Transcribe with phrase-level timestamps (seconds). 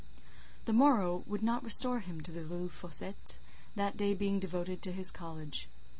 [0.65, 3.37] The morrow would not restore him to the Rue Fossette,
[3.75, 5.67] that day being devoted entirely to his college.